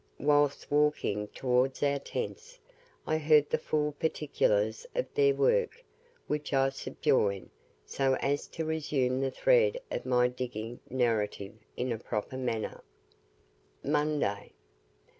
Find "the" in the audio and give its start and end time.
3.51-3.59, 9.21-9.29